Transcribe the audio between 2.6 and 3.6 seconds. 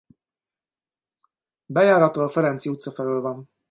utca felől van.